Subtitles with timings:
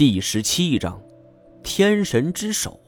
[0.00, 0.98] 第十七章，
[1.62, 2.80] 天神之手。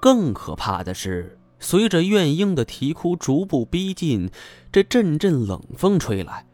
[0.00, 4.30] 更可怕的是，随着怨婴的啼哭逐步逼近，
[4.72, 6.46] 这阵阵冷风吹来。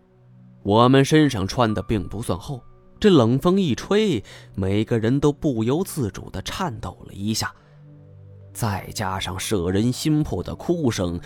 [0.64, 2.60] 我们身上穿的并不算厚，
[2.98, 4.24] 这冷风一吹，
[4.56, 7.54] 每个人都不由自主的颤抖了一下。
[8.52, 11.20] 再加上摄人心魄的哭声，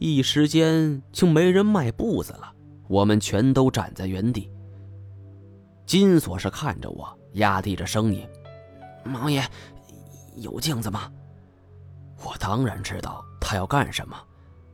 [0.00, 2.52] 一时间就没人迈步子了。
[2.88, 4.50] 我们全都站在原地。
[5.86, 8.26] 金锁是看着我，压低着声音
[9.12, 9.44] ：“王爷，
[10.36, 11.10] 有镜子吗？”
[12.24, 14.16] 我当然知道他要干什么，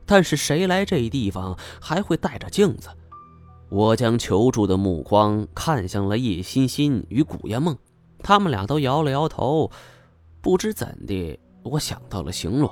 [0.05, 2.89] 但是谁来这地方还会带着镜子？
[3.69, 7.77] 我将求助的目光看向了叶欣欣与古烟梦，
[8.19, 9.69] 他们俩都摇了摇头。
[10.41, 12.69] 不知怎的，我想到了行路，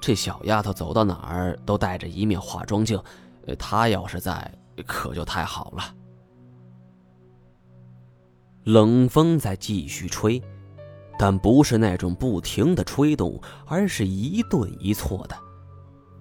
[0.00, 3.02] 这小丫头走到哪儿都带着一面化妆镜，
[3.58, 4.52] 她要是在，
[4.86, 5.94] 可就太好了。
[8.64, 10.42] 冷风在继续吹，
[11.18, 15.36] 但不是那种不停的吹动，而是一顿一错的，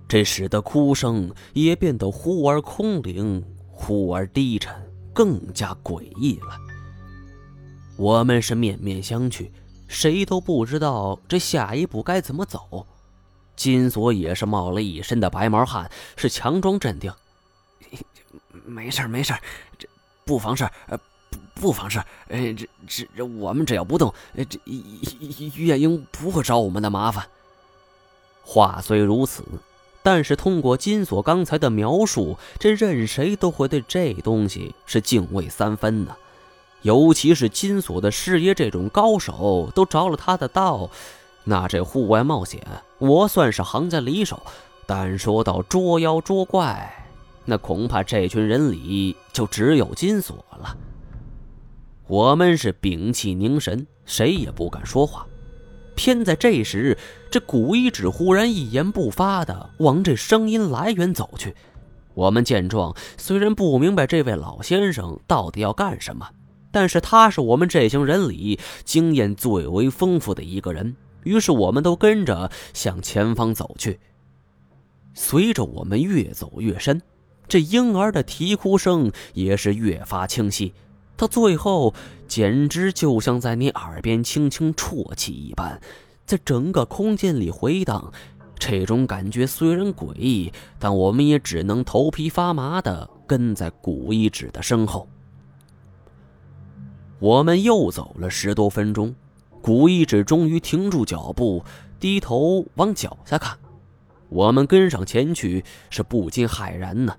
[0.10, 4.76] 这使得哭声也变得忽而空灵，忽而低沉，
[5.14, 6.58] 更加诡异了。
[7.96, 9.50] 我们是面面相觑，
[9.88, 12.86] 谁都不知道这下一步该怎么走。
[13.56, 17.14] 金锁也是冒了一身的白毛汗，是强装镇定
[18.66, 19.34] ：“没事没事
[19.78, 19.88] 这
[20.26, 20.68] 不妨事。”
[21.64, 21.98] 不妨事，
[22.28, 24.60] 呃，这这这，我们只要不动，呃，这
[25.56, 27.26] 月英不会找我们的麻烦。
[28.44, 29.46] 话虽如此，
[30.04, 36.14] 但是通过金锁刚才的描述，这任谁都会对这东西是敬畏三分呢。
[36.82, 40.90] 尤其是金锁的师爷这种高手都着了他的道，
[41.46, 42.62] 那这户外冒险，
[42.98, 44.44] 我算是行家里手，
[44.86, 47.08] 但说到捉妖捉怪，
[47.46, 50.76] 那恐怕这群人里就只有金锁了。
[52.08, 55.26] 我们是屏气凝神，谁也不敢说话。
[55.96, 56.98] 偏在这时，
[57.32, 61.56] 这古一指忽然一言不发的往这声音来源走去。
[62.14, 66.28] 我们见状，虽然不明白这位老先生到底要干什么，
[66.72, 74.00] 但是他是我们这行人里经验最为丰富的一个人，于是我们都跟着向前方走去。
[75.14, 77.02] 随着我们越走越深，
[77.48, 80.74] 这婴儿的啼哭声也是越发清晰。
[81.24, 81.94] 到最后，
[82.28, 85.80] 简直就像在你耳边轻轻啜泣一般，
[86.26, 88.12] 在整个空间里回荡。
[88.60, 95.08] 这种感觉虽然诡异，但我们也只能头皮发麻的跟在古一指的身后。
[97.20, 99.16] 我们又走了十多分钟，
[99.62, 101.64] 古一指终于停住脚步，
[102.02, 103.58] 低头往脚下看。
[104.28, 107.16] 我们跟上前去，是不禁骇然呢，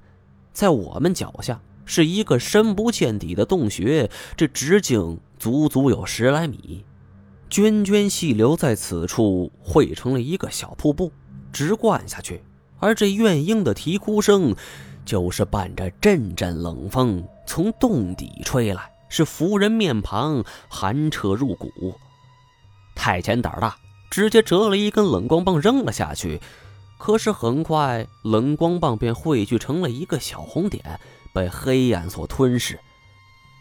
[0.53, 1.59] 在我们脚下。
[1.84, 6.84] 是一个深不见底的洞穴，这直径足足有十来米，
[7.50, 11.12] 涓涓细流在此处汇成了一个小瀑布，
[11.53, 12.43] 直灌下去。
[12.81, 14.55] 而这怨婴的啼哭声，
[15.05, 21.71] 就是伴着阵阵冷风从洞底吹来，是拂人面庞，寒彻入骨。
[22.95, 23.77] 太监胆大，
[24.11, 26.41] 直接折了一根冷光棒扔了下去，
[26.99, 31.01] 可是很快冷光棒便汇聚成了一个小红点。
[31.34, 32.78] 被黑暗所吞噬，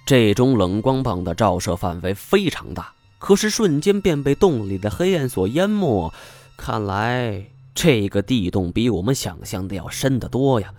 [0.06, 6.13] 这种冷光棒的照射范围非常大，可是瞬间便被洞里的黑暗所淹没。
[6.56, 10.72] 看来这个地洞比我们想象的要深得多呀！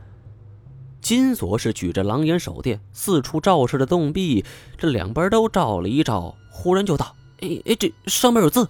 [1.00, 4.44] 金锁是举着狼眼手电，四处照射着洞壁，
[4.78, 8.68] 这两边都照了一照，忽然就道：“哎哎，这上面有字！”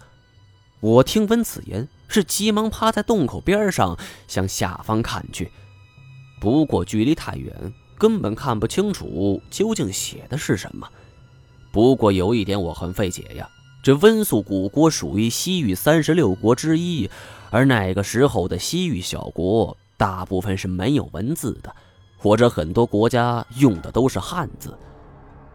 [0.81, 3.97] 我听闻此言，是急忙趴在洞口边上
[4.27, 5.53] 向下方看去，
[6.41, 7.73] 不过距离太远。
[8.05, 10.87] 根本看不清楚究竟写的是什么。
[11.73, 13.49] 不过有一点我很费解呀，
[13.83, 17.09] 这温宿古国属于西域三十六国之一，
[17.49, 21.75] 而那个时候的西域小国大部分是没有文字的，
[22.19, 24.77] 或者很多国家用的都是汉字。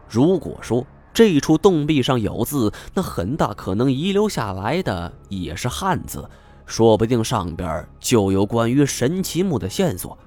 [0.10, 0.84] 如果说
[1.14, 6.28] 这处洞壁上有字，那很大可能遗留下来的也是汉字，
[6.66, 10.18] 说不定上边就有关于神奇木的线索。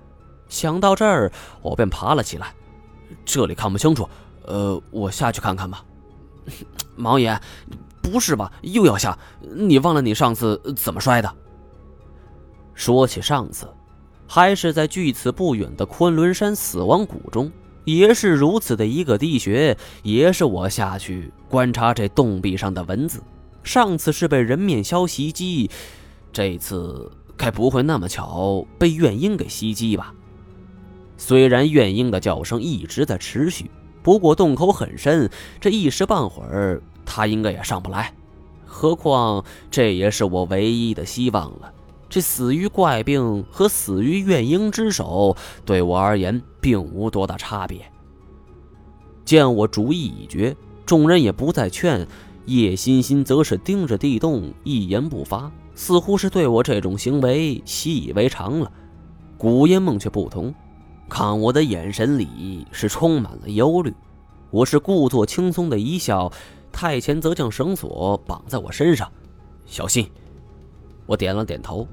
[0.53, 1.33] 想到这儿，
[1.63, 2.55] 我便爬了起来。
[3.25, 4.07] 这里看不清楚，
[4.45, 5.83] 呃，我下去看看吧。
[6.95, 7.41] 毛爷，
[8.03, 8.53] 不是吧？
[8.61, 9.19] 又要下？
[9.41, 11.35] 你忘了你上次怎么摔的？
[12.75, 13.67] 说起上次，
[14.29, 17.51] 还是在距此不远的昆仑山死亡谷中，
[17.85, 23.23] 也是如此的一个地穴，也是我下去观察这洞壁上的文字。
[23.65, 25.71] 上次是被人面鸮袭击，
[26.31, 30.13] 这次该不会那么巧被怨婴给袭击吧？
[31.25, 33.71] 虽然怨婴的叫声一直在持续，
[34.03, 35.31] 不过洞口很深，
[35.61, 38.13] 这一时半会儿他应该也上不来。
[38.67, 41.73] 何况这也是我唯一的希望了。
[42.11, 47.83] 这死于怪病和死于怨婴之手，对我而言并无多大差别。
[49.25, 52.05] 见我主意已决，众人也不再劝，
[52.47, 58.73] 叶欣欣则是盯着地洞，一言不发，似乎是对我这种行为习以为常了。
[59.39, 60.53] 古烟梦却不同，
[61.15, 63.93] 看我的眼神里是充满了忧虑。
[64.51, 66.33] 我是故作轻松的一笑，
[66.73, 69.13] 太前则将绳索绑在我身上，
[69.67, 70.11] 小心。
[71.05, 71.87] 我点了点头。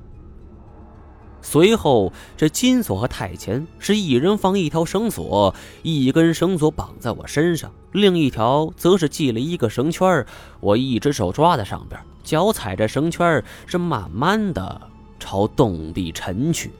[1.41, 10.25] 随后，这金锁和太前是一人放一条绳索，一根绳索绑在我身上，另一条则是系了一个绳圈
[10.61, 14.81] 我一只手抓在上边，脚踩着绳圈是慢慢的
[15.19, 16.71] 朝洞壁沉去。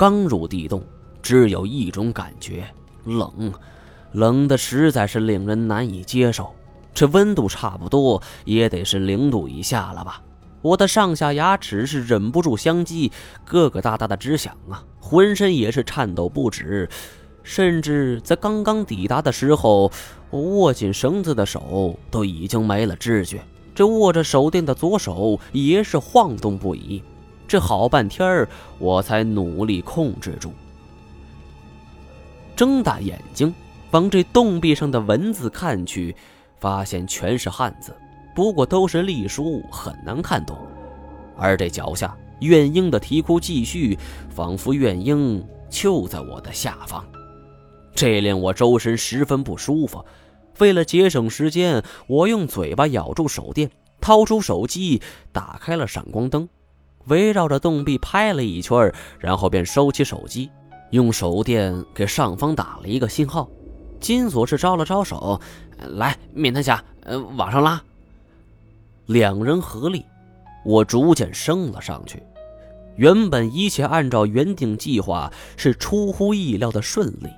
[0.00, 0.82] 刚入地洞，
[1.20, 2.64] 只有一种感觉：
[3.04, 3.52] 冷，
[4.12, 6.54] 冷的实在是令人难以接受。
[6.94, 10.22] 这温度差不多也得是零度以下了吧？
[10.62, 13.12] 我的上下牙齿是忍不住相击，
[13.44, 16.88] 咯咯哒哒的直响啊，浑身也是颤抖不止，
[17.42, 19.92] 甚至在刚刚抵达的时候，
[20.30, 23.42] 我握紧绳子的手都已经没了知觉，
[23.74, 27.02] 这握着手电的左手也是晃动不已。
[27.50, 28.48] 这好半天儿，
[28.78, 30.52] 我才努力控制住，
[32.54, 33.52] 睁大眼睛
[33.90, 36.14] 往这洞壁上的文字看去，
[36.60, 37.92] 发现全是汉字。
[38.36, 40.56] 不过都是隶书，很难看懂。
[41.36, 43.98] 而这脚下怨婴的啼哭继续，
[44.28, 47.04] 仿佛怨婴就在我的下方，
[47.96, 50.04] 这令我周身十分不舒服。
[50.60, 53.68] 为了节省时间，我用嘴巴咬住手电，
[54.00, 56.48] 掏出手机，打开了闪光灯，
[57.06, 60.50] 围绕着洞壁拍了一圈，然后便收起手机，
[60.90, 63.48] 用手电给上方打了一个信号。
[63.98, 65.40] 金锁是招了招手，
[65.78, 67.82] 来，面瘫侠，呃，往上拉。
[69.06, 70.04] 两人合力，
[70.64, 72.22] 我逐渐升了上去。
[72.96, 77.28] 原本一切按照原定计划，是出乎意料的顺利。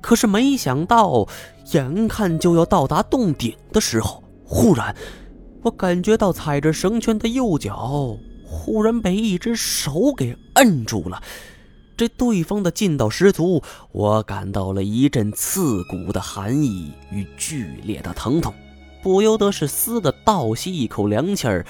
[0.00, 1.26] 可是没想到，
[1.72, 4.94] 眼看就要到达洞顶的时候，忽然，
[5.62, 8.16] 我感觉到踩着绳圈的右脚
[8.48, 11.22] 忽然被一只手给摁住了。
[11.96, 13.62] 这对方的劲道十足，
[13.92, 18.54] 我感到了一阵刺骨的寒意与剧烈的疼痛。
[19.02, 21.66] 不由得是嘶的倒吸一口凉气儿，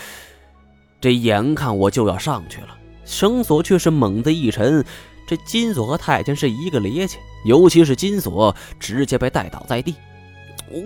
[1.00, 2.68] 这眼看我就要上去了，
[3.04, 4.84] 绳索却是猛地一沉，
[5.26, 9.94] 这金锁和太监是一个趔趄，尤其是金锁直接被带倒在地。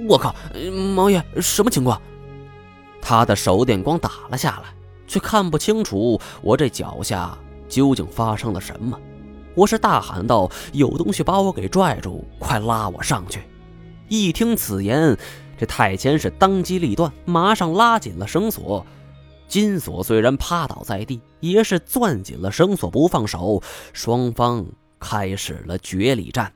[0.08, 0.34] 我靠，
[0.94, 2.00] 毛爷，什么情况？
[3.00, 4.72] 他的手电光打了下来，
[5.06, 7.36] 却看不清楚我这脚下
[7.68, 8.98] 究竟发生了什么。
[9.54, 13.42] 我是大喊道：“有东西把我给拽住，快拉我上去！”
[14.08, 15.16] 一听此言。
[15.58, 18.84] 这太监是当机立断，马上拉紧了绳索。
[19.46, 23.62] 金锁虽然趴倒在地，也是攥紧了绳索不放手。
[23.92, 24.66] 双方
[24.98, 26.52] 开始了决力战。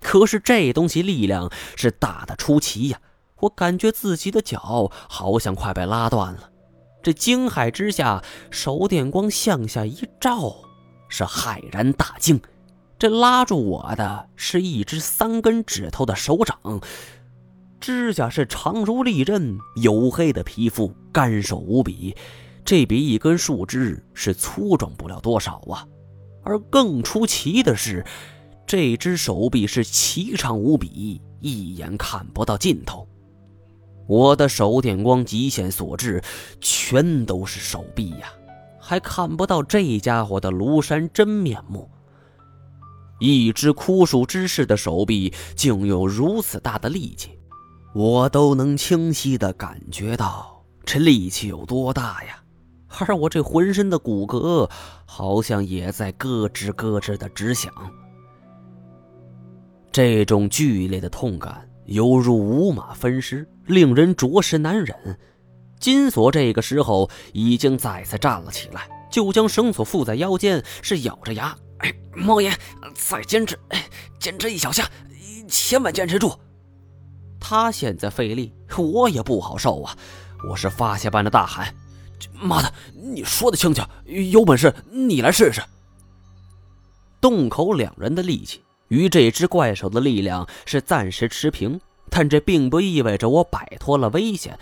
[0.00, 2.98] 可是这东西力量是大的出奇呀！
[3.40, 6.50] 我感觉自己的脚好像快被拉断了。
[7.02, 10.54] 这惊骇之下，手电光向下一照，
[11.08, 12.40] 是骇然大惊。
[12.98, 16.80] 这拉住我的是一只三根指头的手掌。
[17.80, 22.14] 指甲是长如利刃，黝黑的皮肤干瘦无比，
[22.64, 25.84] 这比一根树枝是粗壮不了多少啊！
[26.44, 28.06] 而更出奇的是，
[28.64, 33.08] 这只手臂是颀长无比，一眼看不到尽头。
[34.06, 36.22] 我的手电光极限所致，
[36.60, 38.32] 全都是手臂呀，
[38.78, 41.88] 还看不到这家伙的庐山真面目。
[43.20, 47.38] 一只枯树之士的手臂，竟有如此大的力气。
[47.94, 52.42] 我都能清晰的感觉到这力气有多大呀，
[52.98, 54.68] 而我这浑身的骨骼
[55.04, 57.72] 好像也在咯吱咯吱的直响。
[59.92, 65.18] 这种剧烈的痛感犹如五马分尸，令人着实难忍。
[65.78, 72.52] 金锁这个时候已经再次站了起来，就将绳索缚在腰间，是咬着牙：“哎，猫爷，
[72.94, 73.84] 再坚持，哎
[74.20, 74.88] 坚持一小下，
[75.48, 76.32] 千万坚持住。”
[77.40, 79.96] 他现在费力，我也不好受啊！
[80.48, 81.74] 我是发泄般的大喊
[82.32, 85.60] ：“妈的，你说的轻巧，有本事你来试试！”
[87.20, 91.80] 洞口两人的力气与这只怪兽的力量是暂时持平，
[92.14, 94.58] 但这并不意味着我摆脱了危险。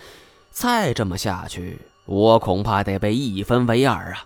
[0.51, 4.25] 再这么下去，我恐怕得被一分为二啊！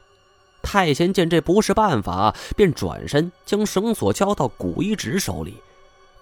[0.62, 5.56] 太监见这不是办法，便转身将绳索交到古一指手里。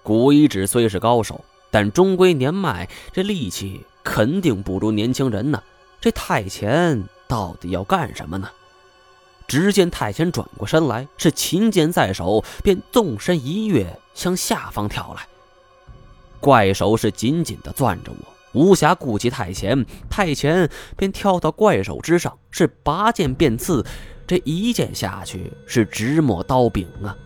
[0.02, 5.62] 古一指虽是高手，但终归年迈，这力气肯定不如年轻人呢。
[6.00, 8.48] 这太前到底要干什么呢？
[9.46, 15.26] 只见太前转过身来，是琴剑在手，便纵身一跃，向下方跳来。
[16.44, 23.82] 怪手是紧紧地攥着我，无暇顾及太前，太前便跳到怪手之上，是拔剑便刺。
[24.26, 27.16] 这一剑下去，是直没刀柄啊！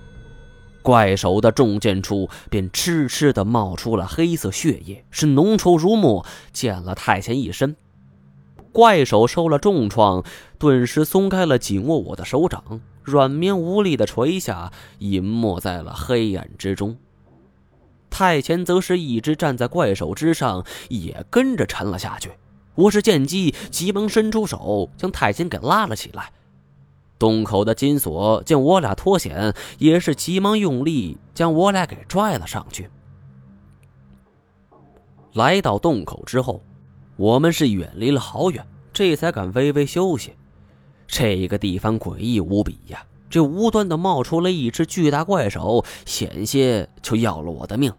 [0.83, 7.75] 怪手的中剑处便痴痴地冒出了黑色血液，是浓稠如墨，溅了太前一身。
[8.71, 10.23] 怪手受了重创，
[10.61, 16.97] 顿时松开了紧握我的手掌，软绵无力地垂下，隐没在了黑暗之中。
[18.11, 22.33] 太前则是一直站在怪手之上，也跟着沉了下去。
[22.75, 26.33] 我是见机，急忙伸出手将太前给拉了起来。
[27.19, 32.89] 洞口的金锁见我俩脱险，也是急忙用力将我俩给拽了上去。
[35.35, 36.63] 来到洞口之后，
[37.17, 40.33] 我们是远离了好远，这才敢微微休息。
[41.09, 43.05] 这个地方诡异无比呀！
[43.31, 47.93] 这无端的冒出了一只巨大怪手，险些就要了我的命。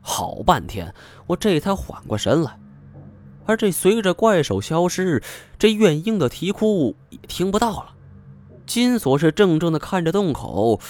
[0.00, 0.94] 好半天，
[1.26, 2.58] 我这才缓过神来。
[3.44, 5.22] 而这随着怪手消失，
[5.58, 7.94] 这怨婴的啼哭也听不到了。
[8.66, 10.80] 金锁是怔怔的看着洞口，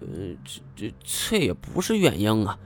[0.00, 0.06] 呃，
[0.44, 2.58] 这这这也不是怨婴啊。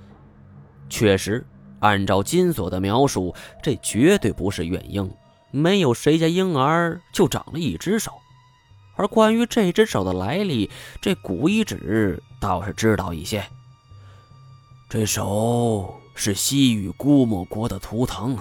[0.91, 1.47] 确实，
[1.81, 5.11] 按照金锁的描述，这绝对不是怨婴。
[5.51, 8.13] 没有谁家婴儿就长了一只手。
[9.03, 13.45] 而关于这只手的来历，这古遗址倒是知道一些。
[14.89, 18.39] 这手是西域姑墨国的图腾，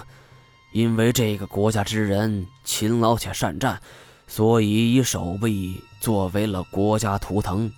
[0.72, 3.80] 因为这个国家之人勤劳且善战。
[4.28, 7.68] 所以以手臂作为了国家图腾，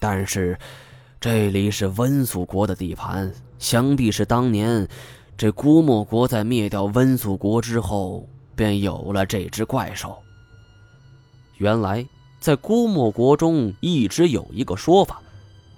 [0.00, 0.58] 但是
[1.20, 4.88] 这里是温宿国的地盘，想必是当年
[5.38, 10.20] 这姑墨国在灭掉温宿国之后，便有了这只怪兽。
[11.58, 12.04] 原来
[12.42, 15.22] 在姑墨国中一直有一个说法，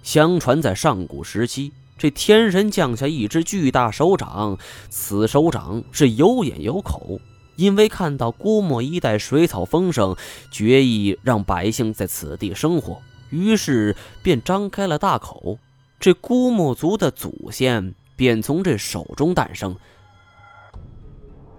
[0.01, 4.57] 相传在上古时期，这天神降下一只巨大手掌，
[4.89, 7.21] 此手掌是有眼有口。
[7.55, 10.15] 因为看到姑墨一带水草丰盛，
[10.49, 15.59] 决意让百姓在此地生活，于是便张开了大口。
[15.99, 19.75] 这姑墨族的祖先便从这手中诞生。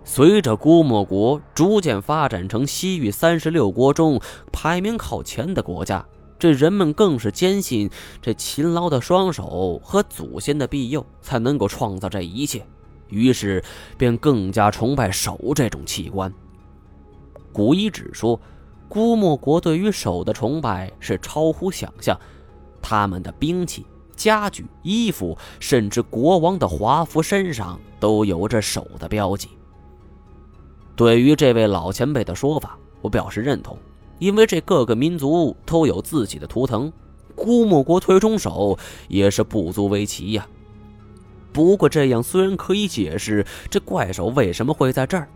[0.08, 4.20] 随着姑墨国逐渐发展成西域三十六国中
[4.52, 6.06] 排名靠前的国家，
[6.38, 7.90] 这人们更是坚信
[8.22, 12.64] 这勤劳的双手和祖先的庇佑，才能够创造这一切。
[13.08, 13.62] 于是，
[13.98, 16.32] 便更加崇拜手这种器官。
[17.52, 18.40] 古一指说，
[18.88, 22.18] 姑墨国对于手的崇拜是超乎想象，
[22.80, 23.84] 他们的兵器、
[24.14, 29.48] 家具、衣服，甚至国王的华服身上都有着手的标记。
[30.96, 33.76] 对于这位老前辈的说法，我表示认同，
[34.18, 36.90] 因为这各个民族都有自己的图腾，
[37.34, 40.46] 姑墨国推中手也是不足为奇呀。
[41.52, 45.28] 不过这样虽然可以解释这怪手为什么会在这儿，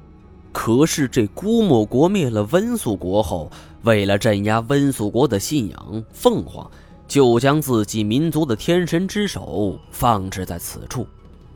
[0.51, 3.51] 可是这姑墨国灭了温宿国后，
[3.83, 6.71] 为了镇压温宿国的信仰凤凰，
[7.07, 11.07] 就将自己民族的天神之手放置在此处，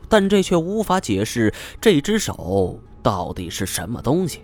[0.07, 4.39] 但这却无法解释这只手到底是什么东西。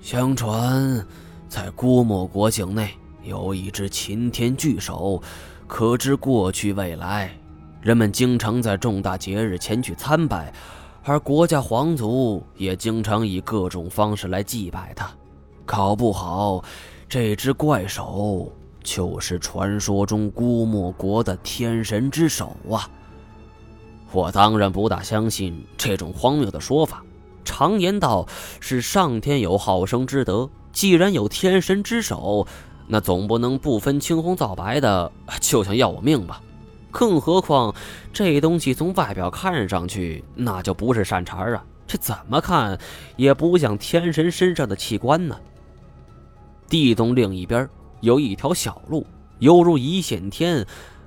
[0.00, 1.04] 相传，
[1.48, 2.90] 在姑墨国境内
[3.24, 5.20] 有一只擎天巨手，
[5.66, 7.36] 可知过去未来。
[7.82, 10.54] 人们经常在重大节日前去参拜，
[11.02, 15.10] 而国家皇族也经常以各种方式来祭拜他。
[15.66, 16.62] 搞不好，
[17.08, 18.52] 这只怪手
[18.84, 22.88] 就是传说中姑墨国的天神之手啊！
[24.14, 27.02] 我当然不大相信这种荒谬的说法。
[27.44, 28.26] 常言道
[28.60, 32.46] 是上天有好生之德，既然有天神之手，
[32.86, 36.40] 那总不能不分青红皂白的就想要我命吧？
[36.92, 37.74] 更何况，
[38.12, 41.64] 这东西从外表看上去，那就不是善茬啊！
[41.86, 42.78] 这怎么看
[43.16, 45.36] 也不像天神身上的器官呢。
[46.68, 47.68] 地洞另一边
[48.00, 49.04] 有一条小路，
[49.40, 50.64] 犹如一线天。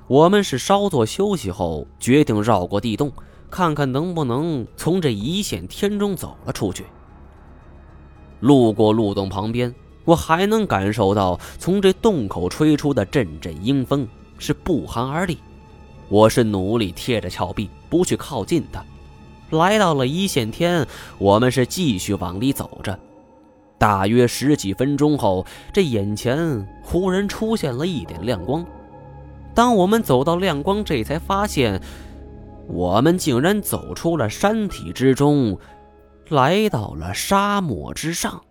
[0.07, 3.11] 我们是稍作休息后，决定绕过地洞，
[3.49, 6.85] 看看能不能从这一线天中走了出去。
[8.39, 15.37] 路过路洞旁边，我还能感受到从这洞口吹出的阵阵阴风，是不寒而栗。
[16.07, 18.81] 我是努力贴着峭壁，不去靠近他。
[19.49, 20.87] 来到了一线天，
[21.17, 22.97] 我们是继续往里走着。
[23.77, 28.65] 大约十几分钟后，这眼前忽然出现了一点亮光。
[29.57, 31.81] 当我们走到亮光，这才发现，
[32.67, 35.57] 我们竟然走出了山体之中，
[36.29, 38.43] 来到了沙漠之上。